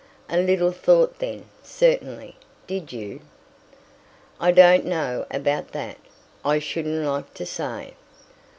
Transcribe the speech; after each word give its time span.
"I 0.27 0.41
little 0.41 0.71
thought 0.71 1.19
then, 1.19 1.45
certainly. 1.61 2.35
Did 2.65 2.91
you?" 2.91 3.21
"I 4.39 4.51
don't 4.51 4.83
know 4.85 5.27
about 5.29 5.73
that; 5.73 5.97
I 6.43 6.57
shouldn't 6.57 7.05
like 7.05 7.35
to 7.35 7.45
say." 7.45 7.93